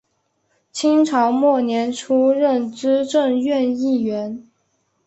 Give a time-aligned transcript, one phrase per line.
[0.71, 4.49] 清朝末年出任资政院议员。